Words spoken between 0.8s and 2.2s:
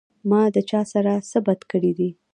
سره څۀ بد کړي دي